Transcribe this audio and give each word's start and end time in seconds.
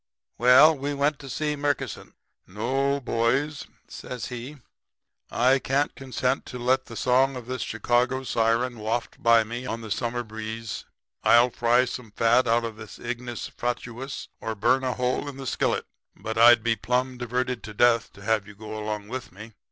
"Well, 0.39 0.75
we 0.75 0.95
went 0.95 1.19
to 1.19 1.29
see 1.29 1.55
Murkison. 1.55 2.15
"'No, 2.47 2.99
boys,' 2.99 3.67
says 3.87 4.29
he. 4.29 4.57
'I 5.29 5.59
can't 5.59 5.93
consent 5.95 6.47
to 6.47 6.57
let 6.57 6.85
the 6.87 6.95
song 6.95 7.35
of 7.35 7.45
this 7.45 7.61
Chicago 7.61 8.23
siren 8.23 8.79
waft 8.79 9.21
by 9.21 9.43
me 9.43 9.67
on 9.67 9.81
the 9.81 9.91
summer 9.91 10.23
breeze. 10.23 10.85
I'll 11.23 11.51
fry 11.51 11.85
some 11.85 12.09
fat 12.09 12.47
out 12.47 12.63
of 12.65 12.77
this 12.77 12.97
ignis 12.97 13.47
fatuus 13.55 14.27
or 14.39 14.55
burn 14.55 14.83
a 14.83 14.93
hole 14.95 15.27
in 15.29 15.37
the 15.37 15.45
skillet. 15.45 15.85
But 16.15 16.35
I'd 16.35 16.63
be 16.63 16.75
plumb 16.75 17.19
diverted 17.19 17.61
to 17.65 17.73
death 17.75 18.11
to 18.13 18.23
have 18.23 18.47
you 18.47 18.55
all 18.55 18.69
go 18.71 18.79
along 18.79 19.07
with 19.07 19.31
me. 19.31 19.53